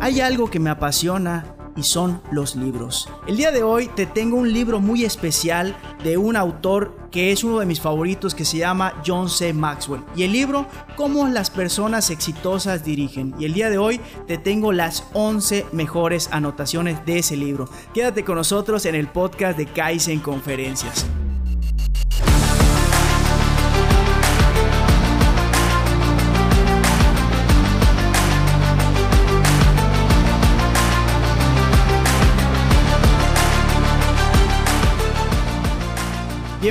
[0.00, 1.44] Hay algo que me apasiona
[1.76, 3.08] y son los libros.
[3.26, 7.44] El día de hoy te tengo un libro muy especial de un autor que es
[7.44, 9.52] uno de mis favoritos que se llama John C.
[9.52, 10.02] Maxwell.
[10.14, 10.66] Y el libro,
[10.96, 13.34] Cómo las personas exitosas dirigen.
[13.38, 17.68] Y el día de hoy te tengo las 11 mejores anotaciones de ese libro.
[17.92, 21.04] Quédate con nosotros en el podcast de Kaizen Conferencias.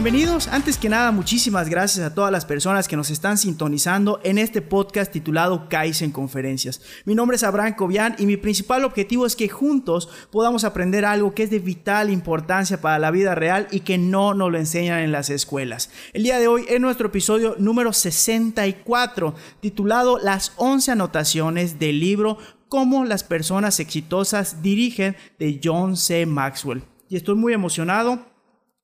[0.06, 4.38] Bienvenidos, antes que nada muchísimas gracias a todas las personas que nos están sintonizando en
[4.38, 6.80] este podcast titulado Kaizen Conferencias.
[7.06, 11.34] Mi nombre es Abraham Cobian y mi principal objetivo es que juntos podamos aprender algo
[11.34, 15.00] que es de vital importancia para la vida real y que no nos lo enseñan
[15.00, 15.90] en las escuelas.
[16.14, 22.38] El día de hoy es nuestro episodio número 64 titulado Las 11 anotaciones del libro
[22.70, 26.28] Cómo las personas exitosas dirigen de John C.
[26.28, 26.84] Maxwell.
[27.10, 28.35] Y estoy muy emocionado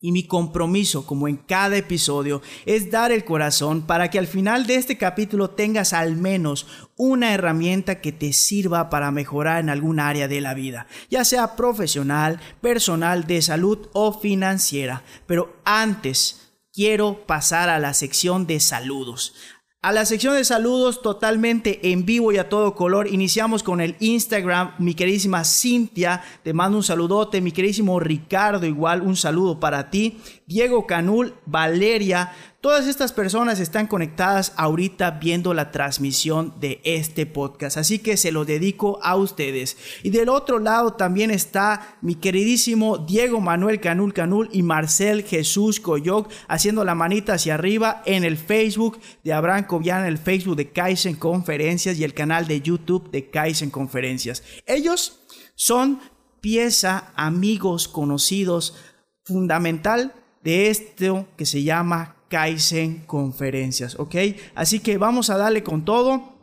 [0.02, 4.66] y mi compromiso, como en cada episodio, es dar el corazón para que al final
[4.66, 6.66] de este capítulo tengas al menos
[6.98, 11.56] una herramienta que te sirva para mejorar en algún área de la vida, ya sea
[11.56, 15.04] profesional, personal, de salud o financiera.
[15.28, 19.36] Pero antes, quiero pasar a la sección de saludos.
[19.84, 23.08] A la sección de saludos totalmente en vivo y a todo color.
[23.08, 24.76] Iniciamos con el Instagram.
[24.78, 27.42] Mi queridísima Cintia, te mando un saludote.
[27.42, 30.20] Mi queridísimo Ricardo, igual un saludo para ti.
[30.52, 37.78] Diego Canul, Valeria, Todas estas personas están conectadas ahorita viendo la transmisión de este podcast,
[37.78, 39.78] así que se lo dedico a ustedes.
[40.04, 45.80] Y del otro lado también está mi queridísimo Diego Manuel Canul Canul y Marcel Jesús
[45.80, 50.70] Coyoc haciendo la manita hacia arriba en el Facebook de Abraham Cobian, el Facebook de
[50.70, 54.44] Kaizen Conferencias y el canal de YouTube de Kaizen Conferencias.
[54.68, 55.24] Ellos
[55.56, 56.00] son
[56.42, 58.76] pieza, amigos, conocidos,
[59.24, 64.16] fundamental de esto que se llama Kaizen Conferencias, ¿ok?
[64.56, 66.34] Así que vamos a darle con todo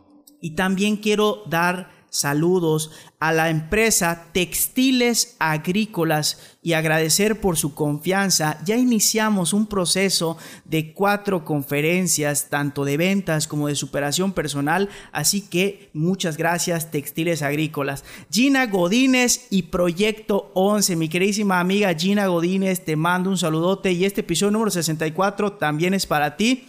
[0.41, 8.59] y también quiero dar saludos a la empresa Textiles Agrícolas y agradecer por su confianza.
[8.65, 15.41] Ya iniciamos un proceso de cuatro conferencias, tanto de ventas como de superación personal, así
[15.41, 18.05] que muchas gracias Textiles Agrícolas.
[18.31, 24.05] Gina Godínez y Proyecto 11, mi queridísima amiga Gina Godínez, te mando un saludote y
[24.05, 26.69] este episodio número 64 también es para ti.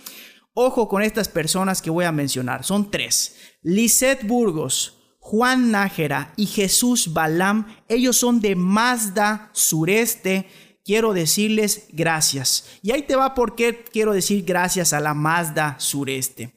[0.54, 3.38] Ojo con estas personas que voy a mencionar, son tres.
[3.62, 4.99] Lisette Burgos,
[5.30, 10.48] Juan Nájera y Jesús Balam, ellos son de Mazda Sureste.
[10.84, 12.66] Quiero decirles gracias.
[12.82, 16.56] Y ahí te va por qué quiero decir gracias a la Mazda Sureste.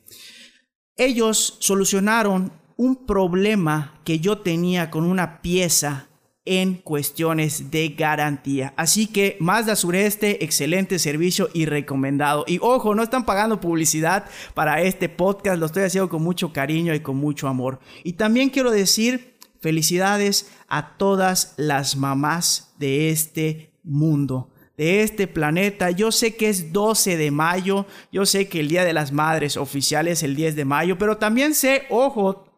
[0.96, 6.08] Ellos solucionaron un problema que yo tenía con una pieza
[6.44, 8.75] en cuestiones de garantía.
[8.76, 12.44] Así que Mazda Sureste, excelente servicio y recomendado.
[12.48, 16.94] Y ojo, no están pagando publicidad para este podcast, lo estoy haciendo con mucho cariño
[16.94, 17.78] y con mucho amor.
[18.02, 25.91] Y también quiero decir felicidades a todas las mamás de este mundo de este planeta.
[25.91, 29.56] Yo sé que es 12 de mayo, yo sé que el Día de las Madres
[29.56, 32.48] oficial es el 10 de mayo, pero también sé, ojo,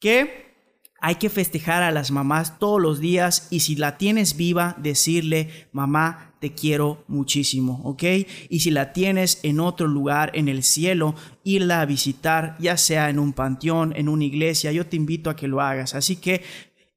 [0.00, 0.49] que
[1.00, 5.68] hay que festejar a las mamás todos los días y si la tienes viva, decirle,
[5.72, 8.02] mamá, te quiero muchísimo, ¿ok?
[8.48, 13.10] Y si la tienes en otro lugar, en el cielo, irla a visitar, ya sea
[13.10, 15.94] en un panteón, en una iglesia, yo te invito a que lo hagas.
[15.94, 16.42] Así que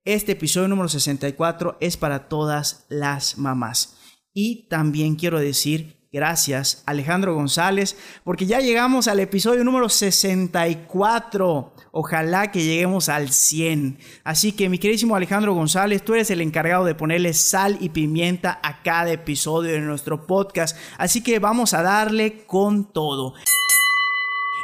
[0.06, 3.98] este episodio número 64 es para todas las mamás.
[4.34, 11.74] Y también quiero decir Gracias, Alejandro González, porque ya llegamos al episodio número 64.
[11.92, 13.98] Ojalá que lleguemos al 100.
[14.24, 18.60] Así que mi queridísimo Alejandro González, tú eres el encargado de ponerle sal y pimienta
[18.62, 20.78] a cada episodio de nuestro podcast.
[21.00, 23.34] Así que vamos a darle con todo.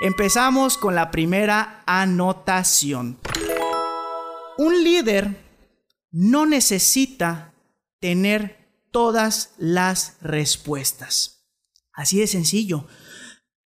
[0.02, 3.18] Empezamos con la primera anotación.
[4.60, 5.36] Un líder
[6.12, 7.56] no necesita
[8.00, 8.60] tener
[8.92, 11.39] todas las respuestas.
[12.00, 12.88] Así de sencillo.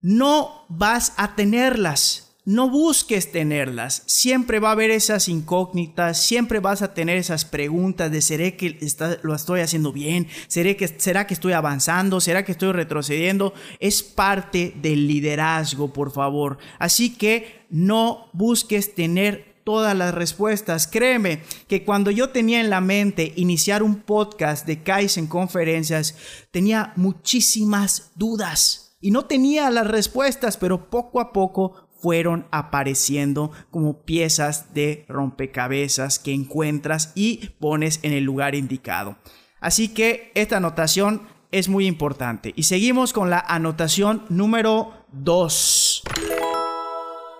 [0.01, 2.35] No vas a tenerlas.
[2.43, 4.01] No busques tenerlas.
[4.07, 8.79] Siempre va a haber esas incógnitas, siempre vas a tener esas preguntas de ¿seré que
[9.21, 10.27] lo estoy haciendo bien?
[10.47, 12.19] ¿Seré que, ¿Será que estoy avanzando?
[12.19, 13.53] ¿Será que estoy retrocediendo?
[13.79, 16.57] Es parte del liderazgo, por favor.
[16.79, 20.87] Así que no busques tener todas las respuestas.
[20.87, 26.15] Créeme que cuando yo tenía en la mente iniciar un podcast de Kaizen conferencias,
[26.51, 34.03] tenía muchísimas dudas y no tenía las respuestas, pero poco a poco fueron apareciendo como
[34.03, 39.17] piezas de rompecabezas que encuentras y pones en el lugar indicado.
[39.59, 42.53] Así que esta anotación es muy importante.
[42.55, 46.03] Y seguimos con la anotación número 2.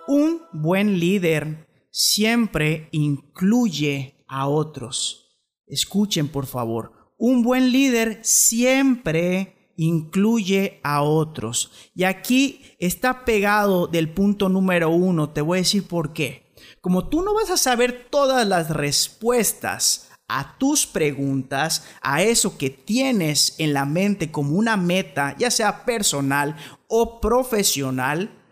[0.08, 5.40] Un buen líder siempre incluye a otros.
[5.66, 7.14] Escuchen por favor.
[7.18, 11.72] Un buen líder siempre incluye a otros.
[11.96, 15.30] Y aquí está pegado del punto número uno.
[15.30, 16.54] Te voy a decir por qué.
[16.82, 22.70] Como tú no vas a saber todas las respuestas a tus preguntas, a eso que
[22.70, 26.58] tienes en la mente como una meta, ya sea personal
[26.90, 28.44] o profesional,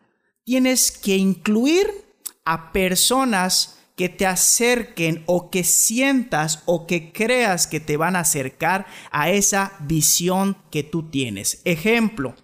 [0.46, 2.03] tienes que incluir
[2.46, 8.22] a personas que te acerquen o que sientas o que creas que te van a
[8.22, 11.62] acercar a esa visión que tú tienes.
[11.64, 12.36] Ejemplo,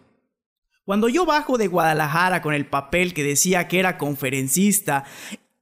[0.85, 5.05] cuando yo bajo de Guadalajara con el papel que decía que era conferencista,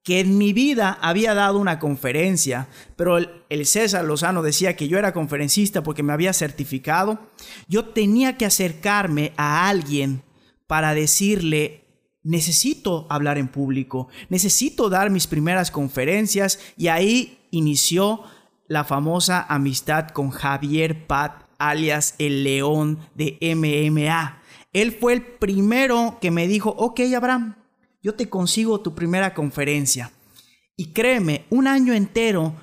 [0.04, 4.88] que en mi vida había dado una conferencia, pero el, el, César Lozano decía que
[4.88, 7.20] yo era conferencista porque me había certificado,
[7.68, 10.24] yo tenía que acercarme a alguien
[10.66, 11.87] para decirle,
[12.28, 18.22] necesito hablar en público, necesito dar mis primeras conferencias y ahí inició
[18.68, 24.42] la famosa amistad con Javier Pat, alias el león de MMA.
[24.74, 27.56] Él fue el primero que me dijo, ok Abraham,
[28.04, 30.12] yo te consigo tu primera conferencia.
[30.76, 32.56] Y créeme, un año entero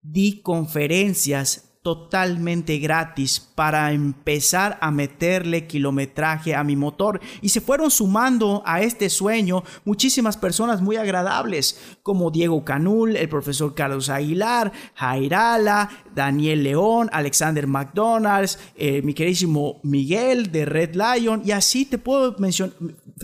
[0.00, 7.20] di conferencias totalmente gratis para empezar a meterle kilometraje a mi motor.
[7.40, 13.30] Y se fueron sumando a este sueño muchísimas personas muy agradables como Diego Canul, el
[13.30, 21.42] profesor Carlos Aguilar, Jairala, Daniel León, Alexander McDonald's, eh, mi queridísimo Miguel de Red Lion
[21.44, 22.74] y así te puedo mencionar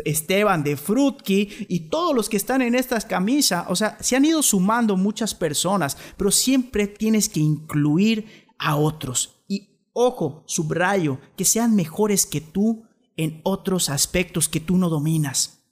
[0.04, 4.24] Esteban de Frutki y todos los que están en estas camisas, o sea, se han
[4.24, 9.42] ido sumando muchas personas, pero siempre tienes que incluir a otros.
[9.48, 12.84] Y ojo, subrayo, que sean mejores que tú
[13.16, 15.64] en otros aspectos que tú no dominas.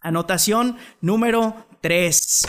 [0.00, 2.46] Anotación número 3.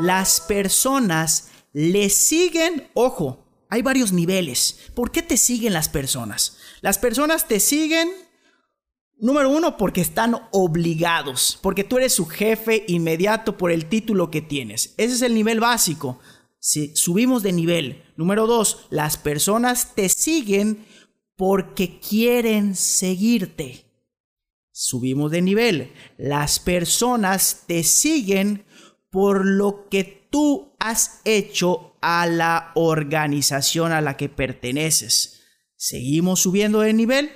[0.00, 4.90] Las personas le siguen, ojo, hay varios niveles.
[4.94, 6.58] ¿Por qué te siguen las personas?
[6.80, 8.10] Las personas te siguen,
[9.18, 14.42] número uno, porque están obligados, porque tú eres su jefe inmediato por el título que
[14.42, 14.94] tienes.
[14.96, 16.18] Ese es el nivel básico.
[16.58, 18.02] Si subimos de nivel.
[18.16, 20.84] Número dos, las personas te siguen
[21.36, 23.86] porque quieren seguirte.
[24.72, 25.92] Subimos de nivel.
[26.18, 28.66] Las personas te siguen
[29.10, 35.42] por lo que tú has hecho a la organización a la que perteneces.
[35.76, 37.30] Seguimos subiendo de nivel.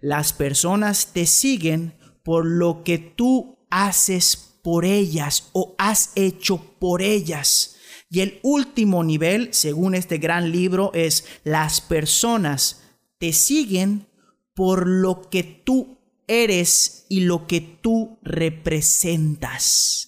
[0.00, 7.02] Las personas te siguen por lo que tú haces por ellas o has hecho por
[7.02, 7.76] ellas.
[8.10, 12.82] Y el último nivel, según este gran libro, es las personas
[13.18, 14.08] te siguen
[14.54, 19.99] por lo que tú eres y lo que tú representas.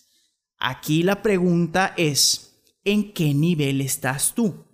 [0.65, 4.65] Aquí la pregunta es, ¿en qué nivel estás tú?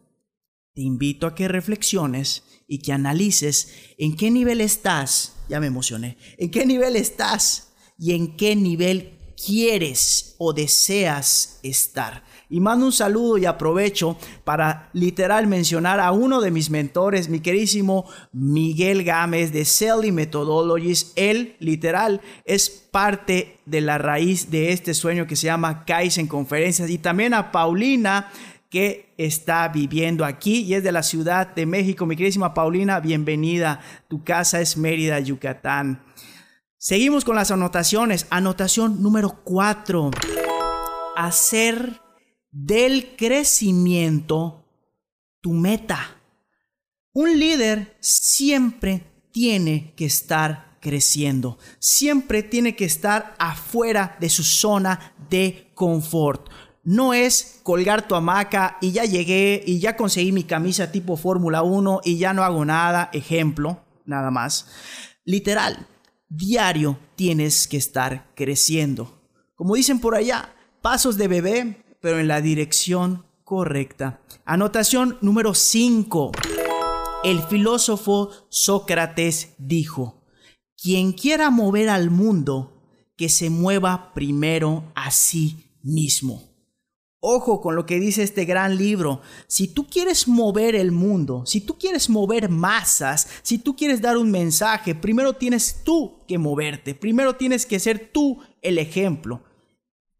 [0.74, 6.18] Te invito a que reflexiones y que analices en qué nivel estás, ya me emocioné,
[6.36, 12.22] en qué nivel estás y en qué nivel quieres o deseas estar.
[12.50, 17.40] Y mando un saludo y aprovecho para literal mencionar a uno de mis mentores, mi
[17.40, 21.12] querísimo Miguel Gámez de Selling Methodologies.
[21.16, 26.88] Él literal es parte de la raíz de este sueño que se llama Kaizen Conferencias.
[26.88, 28.30] Y también a Paulina
[28.70, 32.06] que está viviendo aquí y es de la Ciudad de México.
[32.06, 33.80] Mi querísima Paulina, bienvenida.
[34.08, 36.02] Tu casa es Mérida, Yucatán.
[36.78, 38.26] Seguimos con las anotaciones.
[38.30, 40.12] Anotación número 4.
[41.16, 42.07] Hacer
[42.50, 44.64] del crecimiento
[45.40, 46.16] tu meta.
[47.12, 55.14] Un líder siempre tiene que estar creciendo, siempre tiene que estar afuera de su zona
[55.28, 56.48] de confort.
[56.84, 61.62] No es colgar tu hamaca y ya llegué y ya conseguí mi camisa tipo Fórmula
[61.62, 64.66] 1 y ya no hago nada, ejemplo, nada más.
[65.24, 65.86] Literal,
[66.28, 69.20] diario tienes que estar creciendo.
[69.54, 74.20] Como dicen por allá, pasos de bebé, pero en la dirección correcta.
[74.44, 76.32] Anotación número 5.
[77.24, 80.22] El filósofo Sócrates dijo,
[80.80, 82.74] quien quiera mover al mundo,
[83.16, 86.48] que se mueva primero a sí mismo.
[87.20, 89.22] Ojo con lo que dice este gran libro.
[89.48, 94.16] Si tú quieres mover el mundo, si tú quieres mover masas, si tú quieres dar
[94.16, 99.42] un mensaje, primero tienes tú que moverte, primero tienes que ser tú el ejemplo.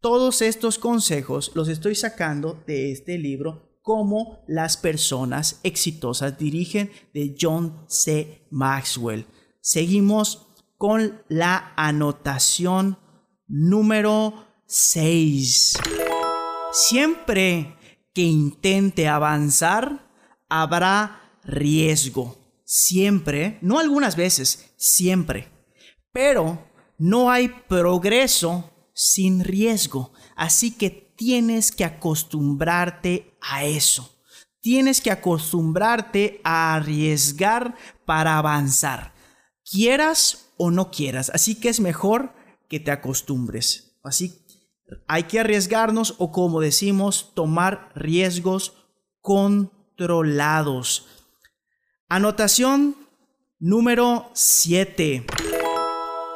[0.01, 7.35] Todos estos consejos los estoy sacando de este libro, Cómo las personas exitosas dirigen de
[7.39, 8.47] John C.
[8.49, 9.25] Maxwell.
[9.61, 12.97] Seguimos con la anotación
[13.47, 15.73] número 6.
[16.71, 17.75] Siempre
[18.13, 20.13] que intente avanzar,
[20.47, 22.37] habrá riesgo.
[22.63, 25.49] Siempre, no algunas veces, siempre.
[26.13, 30.11] Pero no hay progreso sin riesgo.
[30.35, 34.19] Así que tienes que acostumbrarte a eso.
[34.59, 39.13] Tienes que acostumbrarte a arriesgar para avanzar.
[39.63, 41.31] Quieras o no quieras.
[41.33, 42.33] Así que es mejor
[42.67, 43.97] que te acostumbres.
[44.03, 44.45] Así
[45.07, 48.73] hay que arriesgarnos o como decimos, tomar riesgos
[49.21, 51.07] controlados.
[52.09, 52.97] Anotación
[53.59, 55.25] número 7.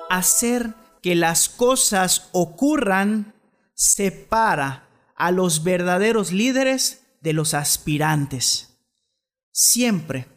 [0.10, 3.36] Hacer que las cosas ocurran
[3.76, 8.80] separa a los verdaderos líderes de los aspirantes.
[9.52, 10.28] Siempre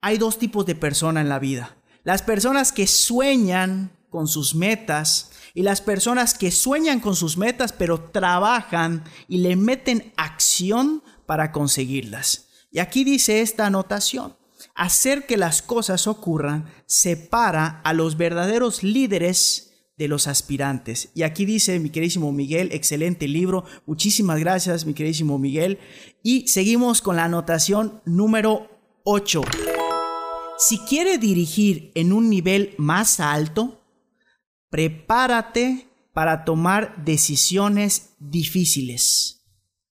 [0.00, 1.76] hay dos tipos de personas en la vida.
[2.04, 7.72] Las personas que sueñan con sus metas y las personas que sueñan con sus metas
[7.72, 12.48] pero trabajan y le meten acción para conseguirlas.
[12.70, 14.36] Y aquí dice esta anotación.
[14.74, 21.10] Hacer que las cosas ocurran separa a los verdaderos líderes de los aspirantes.
[21.14, 23.64] Y aquí dice mi queridísimo Miguel, excelente libro.
[23.86, 25.78] Muchísimas gracias, mi queridísimo Miguel.
[26.22, 28.68] Y seguimos con la anotación número
[29.04, 29.42] 8.
[30.58, 33.82] Si quiere dirigir en un nivel más alto,
[34.70, 39.44] prepárate para tomar decisiones difíciles.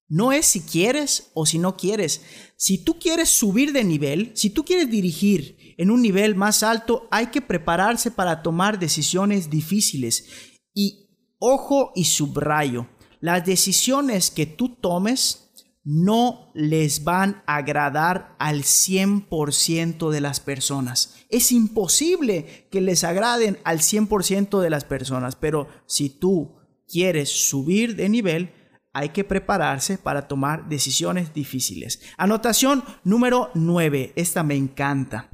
[0.07, 2.21] No es si quieres o si no quieres.
[2.55, 7.07] Si tú quieres subir de nivel, si tú quieres dirigir en un nivel más alto,
[7.11, 10.25] hay que prepararse para tomar decisiones difíciles.
[10.73, 12.87] Y ojo y subrayo,
[13.19, 15.51] las decisiones que tú tomes
[15.83, 21.15] no les van a agradar al 100% de las personas.
[21.29, 26.55] Es imposible que les agraden al 100% de las personas, pero si tú
[26.87, 28.53] quieres subir de nivel,
[28.93, 32.01] hay que prepararse para tomar decisiones difíciles.
[32.17, 35.29] Anotación número 9, esta me encanta.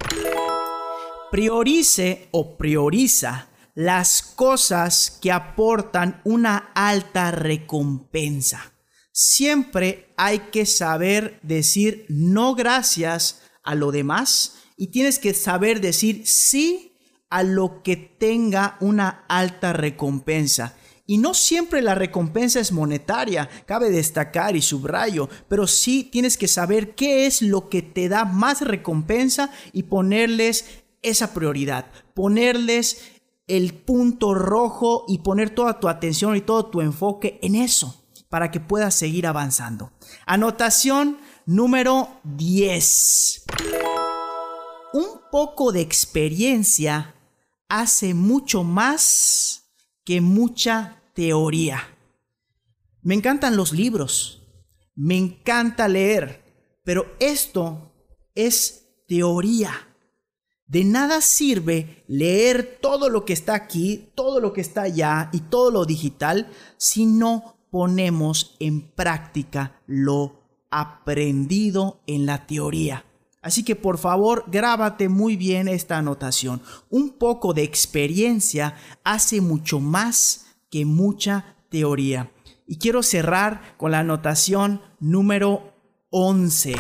[1.32, 8.74] Priorice o prioriza las cosas que aportan una alta recompensa
[9.20, 16.26] siempre hay que saber decir no gracias a lo demás y tienes que saber decir
[16.26, 16.94] sí
[17.30, 20.78] a lo que tenga una alta recompensa.
[21.06, 26.48] Y no siempre la recompensa es monetaria, cabe destacar y subrayo, pero sí tienes que
[26.48, 33.74] saber qué es lo que te da más recompensa y ponerles esa prioridad, ponerles el
[33.74, 38.60] punto rojo y poner toda tu atención y todo tu enfoque en eso para que
[38.60, 39.92] puedas seguir avanzando.
[40.26, 43.46] Anotación número 10.
[44.94, 47.16] Un poco de experiencia
[47.68, 49.72] hace mucho más
[50.04, 51.96] que mucha teoría.
[53.02, 54.44] Me encantan los libros,
[54.96, 56.44] me encanta leer,
[56.84, 57.94] pero esto
[58.36, 59.89] es teoría.
[60.70, 65.40] De nada sirve leer todo lo que está aquí, todo lo que está allá y
[65.40, 66.48] todo lo digital
[66.78, 73.04] si no ponemos en práctica lo aprendido en la teoría.
[73.42, 76.62] Así que por favor grábate muy bien esta anotación.
[76.92, 82.32] Un poco de experiencia hace mucho más que mucha teoría.
[82.68, 85.74] Y quiero cerrar con la anotación número
[86.12, 86.76] 11.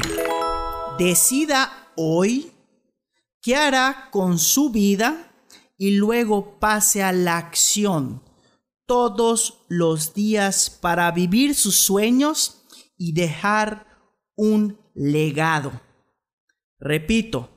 [0.99, 2.51] Decida hoy
[3.41, 5.31] qué hará con su vida
[5.77, 8.21] y luego pase a la acción
[8.85, 12.65] todos los días para vivir sus sueños
[12.97, 13.87] y dejar
[14.35, 15.81] un legado.
[16.79, 17.49] Repito,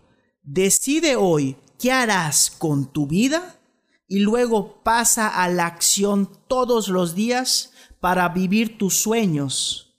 [0.42, 3.58] decide hoy qué harás con tu vida
[4.06, 9.96] y luego pasa a la acción todos los días para vivir tus sueños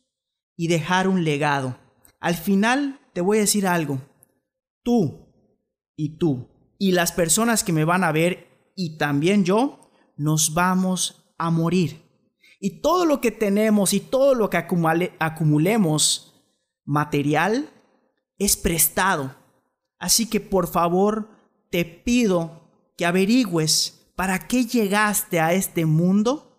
[0.56, 1.78] y dejar un legado.
[2.20, 4.02] Al final te voy a decir algo.
[4.84, 5.23] Tú
[5.96, 11.34] y tú y las personas que me van a ver y también yo nos vamos
[11.38, 12.02] a morir.
[12.60, 16.34] Y todo lo que tenemos y todo lo que acumulemos
[16.86, 17.70] material
[18.38, 19.36] es prestado.
[20.00, 21.30] Así que por favor
[21.70, 26.56] te pido que averigües para qué llegaste a este mundo,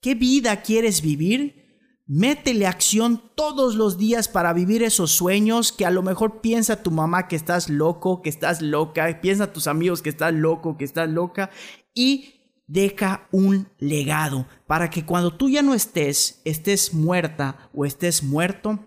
[0.00, 1.65] qué vida quieres vivir,
[2.08, 6.92] Métele acción todos los días para vivir esos sueños que a lo mejor piensa tu
[6.92, 11.08] mamá que estás loco, que estás loca, piensa tus amigos que estás loco, que estás
[11.08, 11.50] loca
[11.94, 12.36] y
[12.68, 18.86] deja un legado para que cuando tú ya no estés, estés muerta o estés muerto,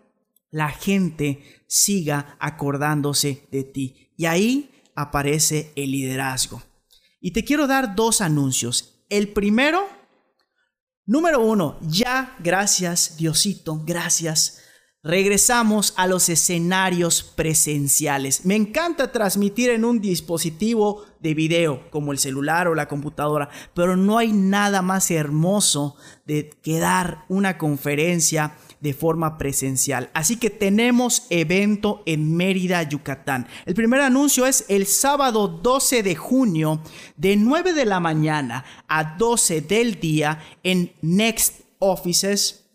[0.49, 4.13] la gente siga acordándose de ti.
[4.15, 6.61] Y ahí aparece el liderazgo.
[7.19, 9.03] Y te quiero dar dos anuncios.
[9.09, 9.87] El primero
[11.09, 14.61] Número uno, ya, gracias Diosito, gracias.
[15.01, 18.45] Regresamos a los escenarios presenciales.
[18.45, 23.97] Me encanta transmitir en un dispositivo de video como el celular o la computadora, pero
[23.97, 25.95] no hay nada más hermoso
[26.27, 30.09] de quedar una conferencia de forma presencial.
[30.13, 33.47] Así que tenemos evento en Mérida, Yucatán.
[33.65, 36.81] El primer anuncio es el sábado 12 de junio
[37.17, 42.65] de 9 de la mañana a 12 del día en Next Offices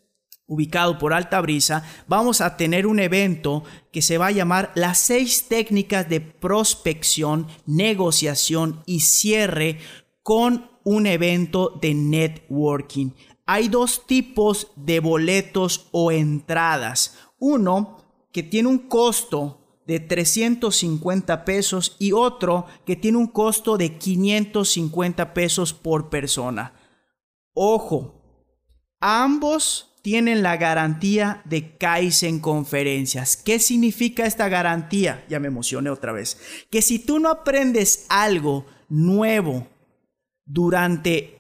[0.47, 4.99] ubicado por Alta Brisa, vamos a tener un evento que se va a llamar las
[4.99, 9.79] seis técnicas de prospección, negociación y cierre
[10.23, 13.11] con un evento de networking.
[13.47, 17.19] Hay dos tipos de boletos o entradas.
[17.39, 17.99] Uno
[18.33, 25.35] que tiene un costo de 350 pesos y otro que tiene un costo de 550
[25.35, 26.73] pesos por persona.
[27.53, 28.23] Ojo,
[29.01, 33.37] ambos tienen la garantía de Kaizen Conferencias.
[33.37, 35.25] ¿Qué significa esta garantía?
[35.29, 36.39] Ya me emocioné otra vez.
[36.71, 39.67] Que si tú no aprendes algo nuevo
[40.45, 41.34] durante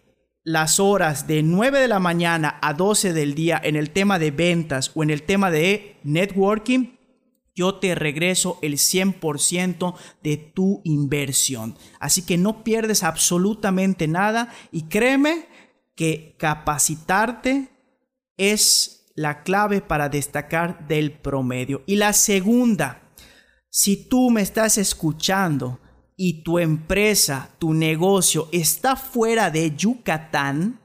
[0.44, 4.30] las horas de 9 de la mañana a 12 del día en el tema de
[4.30, 6.94] ventas o en el tema de networking,
[7.54, 11.78] yo te regreso el 100% de tu inversión.
[11.98, 15.46] Así que no pierdes absolutamente nada y créeme
[15.96, 17.70] que capacitarte
[18.36, 21.84] es la clave para destacar del promedio.
[21.86, 23.12] Y la segunda,
[23.70, 25.80] si tú me estás escuchando
[26.16, 30.80] y tu empresa, tu negocio está fuera de Yucatán,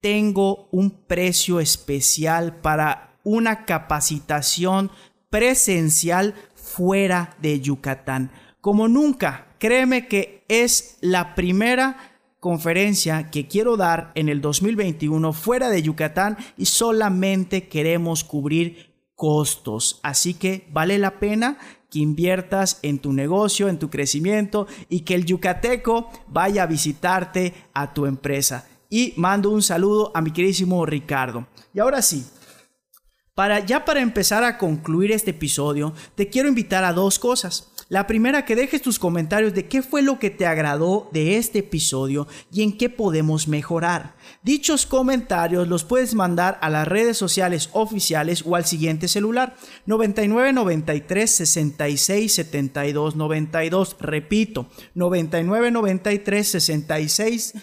[0.00, 4.90] tengo un precio especial para una capacitación
[5.30, 8.30] presencial fuera de Yucatán.
[8.60, 11.96] Como nunca, créeme que es la primera
[12.40, 19.98] conferencia que quiero dar en el 2021 fuera de Yucatán y solamente queremos cubrir costos.
[20.02, 21.58] Así que vale la pena
[21.90, 27.54] que inviertas en tu negocio, en tu crecimiento y que el yucateco vaya a visitarte
[27.72, 28.66] a tu empresa.
[28.90, 31.46] Y mando un saludo a mi queridísimo Ricardo.
[31.74, 32.24] Y ahora sí,
[33.34, 37.72] para ya para empezar a concluir este episodio, te quiero invitar a dos cosas.
[37.90, 41.60] La primera, que dejes tus comentarios de qué fue lo que te agradó de este
[41.60, 44.14] episodio y en qué podemos mejorar.
[44.42, 50.52] Dichos comentarios los puedes mandar a las redes sociales oficiales o al siguiente celular 99
[50.52, 53.96] 93 66 72 92.
[54.00, 57.54] Repito, 99 93 66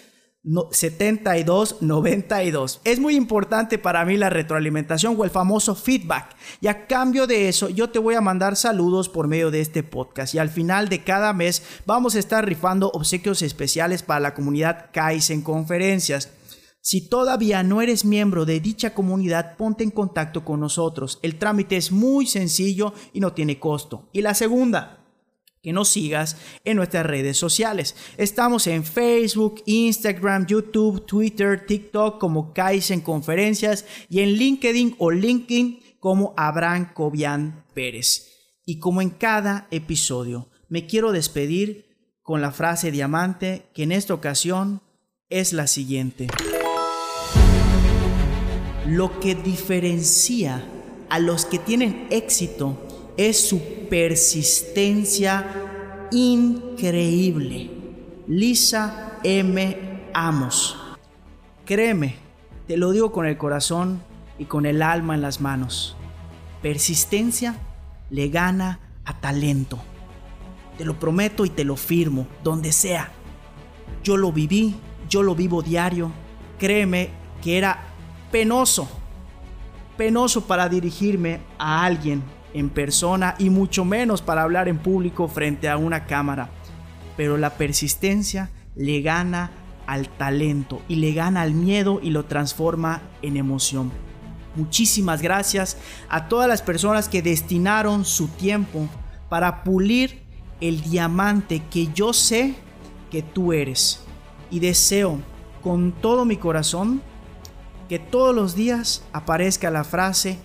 [0.70, 2.80] 7292.
[2.84, 6.36] Es muy importante para mí la retroalimentación o el famoso feedback.
[6.60, 9.82] Y a cambio de eso, yo te voy a mandar saludos por medio de este
[9.82, 10.34] podcast.
[10.34, 14.90] Y al final de cada mes vamos a estar rifando obsequios especiales para la comunidad
[14.92, 16.30] Kaizen Conferencias.
[16.80, 21.18] Si todavía no eres miembro de dicha comunidad, ponte en contacto con nosotros.
[21.22, 24.08] El trámite es muy sencillo y no tiene costo.
[24.12, 25.05] Y la segunda,
[25.66, 27.96] que nos sigas en nuestras redes sociales.
[28.18, 35.80] Estamos en Facebook, Instagram, YouTube, Twitter, TikTok como Kaizen Conferencias y en LinkedIn o LinkedIn
[35.98, 38.28] como Abraham Cobian Pérez.
[38.64, 41.86] Y como en cada episodio, me quiero despedir
[42.22, 44.82] con la frase diamante que en esta ocasión
[45.30, 46.28] es la siguiente.
[48.86, 50.64] Lo que diferencia
[51.08, 52.85] a los que tienen éxito
[53.16, 55.46] es su persistencia
[56.10, 57.70] increíble.
[58.26, 60.08] Lisa M.
[60.12, 60.76] Amos.
[61.64, 62.16] Créeme,
[62.66, 64.02] te lo digo con el corazón
[64.38, 65.96] y con el alma en las manos.
[66.62, 67.56] Persistencia
[68.10, 69.78] le gana a talento.
[70.78, 73.10] Te lo prometo y te lo firmo, donde sea.
[74.02, 74.76] Yo lo viví,
[75.08, 76.12] yo lo vivo diario.
[76.58, 77.10] Créeme
[77.42, 77.84] que era
[78.30, 78.88] penoso,
[79.96, 82.22] penoso para dirigirme a alguien
[82.56, 86.48] en persona y mucho menos para hablar en público frente a una cámara.
[87.14, 89.50] Pero la persistencia le gana
[89.86, 93.92] al talento y le gana al miedo y lo transforma en emoción.
[94.54, 95.76] Muchísimas gracias
[96.08, 98.88] a todas las personas que destinaron su tiempo
[99.28, 100.22] para pulir
[100.62, 102.54] el diamante que yo sé
[103.10, 104.02] que tú eres.
[104.50, 105.20] Y deseo
[105.62, 107.02] con todo mi corazón
[107.90, 110.38] que todos los días aparezca la frase,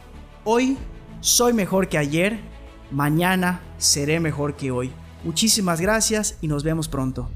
[0.44, 0.78] hoy
[1.22, 2.40] soy mejor que ayer,
[2.92, 4.92] mañana seré mejor que hoy.
[5.24, 7.30] Muchísimas gracias y nos vemos pronto.